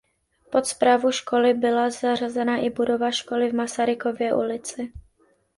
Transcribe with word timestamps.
Pod 0.51 0.65
správu 0.67 1.11
školy 1.11 1.53
byla 1.53 1.89
zařazena 1.89 2.57
i 2.57 2.69
budova 2.69 3.11
školy 3.11 3.49
v 3.49 3.53
Masarykově 3.53 4.33
ulici. 4.35 4.91